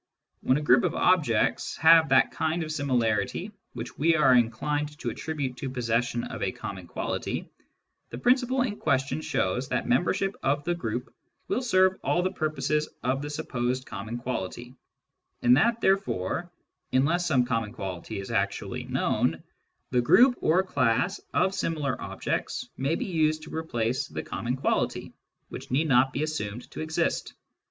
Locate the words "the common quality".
24.07-25.13